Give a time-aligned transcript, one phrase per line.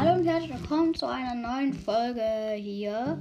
[0.00, 3.20] und herzlich willkommen zu einer neuen Folge hier.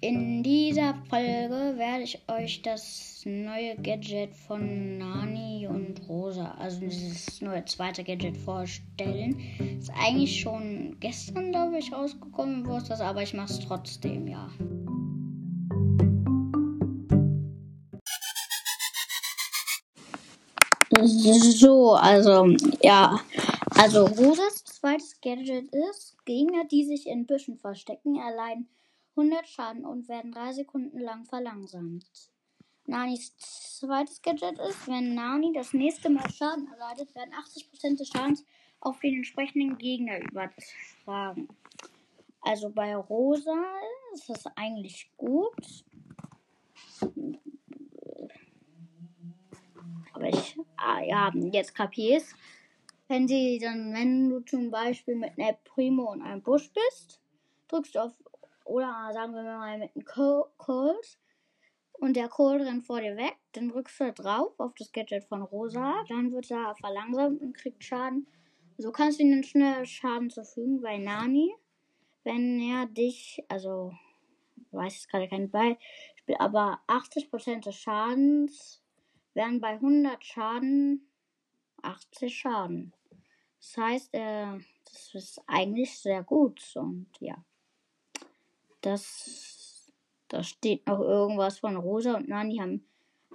[0.00, 7.40] In dieser Folge werde ich euch das neue Gadget von Nani und Rosa, also dieses
[7.40, 9.40] neue zweite Gadget vorstellen.
[9.78, 14.28] Ist eigentlich schon gestern, glaube ich, rausgekommen, wo ist das, aber ich mache es trotzdem,
[14.28, 14.50] ja.
[21.02, 23.20] So, also, ja.
[23.82, 28.68] Also, Rosas zweites Gadget ist, Gegner, die sich in Büschen verstecken, erleiden
[29.16, 32.04] 100 Schaden und werden 3 Sekunden lang verlangsamt.
[32.84, 38.44] Nanis zweites Gadget ist, wenn Nani das nächste Mal Schaden erleidet, werden 80% des Schadens
[38.80, 41.48] auf den entsprechenden Gegner übertragen.
[42.42, 43.64] Also bei Rosa
[44.12, 45.84] ist das eigentlich gut.
[50.12, 52.34] Aber ich, ah, ja, jetzt kapier's.
[53.10, 57.20] Wenn sie dann, wenn du zum Beispiel mit einer Primo und einem Busch bist,
[57.66, 58.12] drückst du auf,
[58.64, 61.18] oder sagen wir mal mit einem Cold,
[61.94, 65.42] und der Cold rennt vor dir weg, dann drückst du drauf auf das Gadget von
[65.42, 68.28] Rosa, dann wird er verlangsamt und kriegt Schaden.
[68.78, 71.52] So kannst du ihnen schnell Schaden zufügen bei Nani,
[72.22, 73.92] wenn er dich, also
[74.70, 78.84] weiß jetzt gerade kein Beispiel, aber 80% des Schadens
[79.34, 81.08] werden bei 100 Schaden
[81.82, 82.92] 80 Schaden.
[83.60, 87.36] Das heißt, äh, das ist eigentlich sehr gut und ja.
[88.80, 89.92] Das,
[90.28, 92.84] da steht noch irgendwas von Rosa und Nani haben,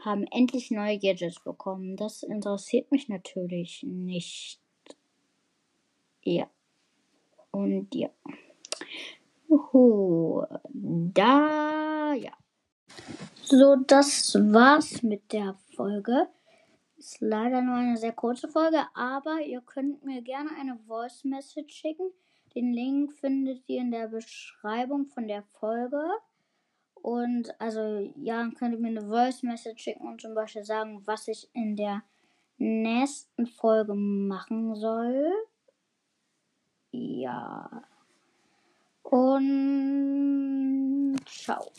[0.02, 1.96] haben endlich neue Gadgets bekommen.
[1.96, 4.60] Das interessiert mich natürlich nicht.
[6.24, 6.50] Ja.
[7.52, 8.10] Und ja.
[9.48, 10.44] Juhu.
[10.74, 12.32] Da, ja.
[13.44, 16.28] So, das war's mit der Folge.
[16.98, 21.74] Ist leider nur eine sehr kurze Folge, aber ihr könnt mir gerne eine Voice Message
[21.74, 22.10] schicken.
[22.56, 26.02] Den Link findet ihr in der Beschreibung von der Folge.
[26.94, 31.28] Und also ja, könnt ihr mir eine Voice Message schicken und zum Beispiel sagen, was
[31.28, 32.02] ich in der
[32.58, 35.32] nächsten Folge machen soll.
[36.92, 37.84] Ja.
[39.04, 41.72] Und ciao.